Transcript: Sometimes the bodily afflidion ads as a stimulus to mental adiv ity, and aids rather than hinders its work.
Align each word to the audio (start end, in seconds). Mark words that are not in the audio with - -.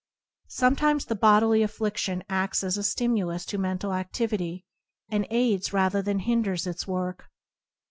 Sometimes 0.49 1.05
the 1.05 1.15
bodily 1.15 1.59
afflidion 1.59 2.23
ads 2.27 2.63
as 2.63 2.75
a 2.75 2.81
stimulus 2.81 3.45
to 3.45 3.59
mental 3.59 3.91
adiv 3.93 4.33
ity, 4.33 4.65
and 5.09 5.27
aids 5.29 5.73
rather 5.73 6.01
than 6.01 6.17
hinders 6.17 6.65
its 6.65 6.87
work. 6.87 7.29